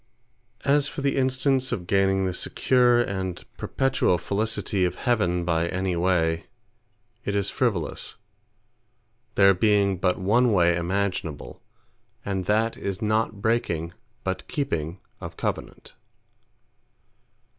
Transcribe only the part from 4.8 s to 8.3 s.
of Heaven, by any way; it is frivolous: